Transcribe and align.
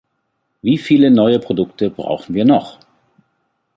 Wie 0.63 0.79
viele 0.79 1.11
neue 1.11 1.37
Produkte 1.37 1.91
brauchen 1.91 2.33
wir 2.33 2.43
noch? 2.43 2.79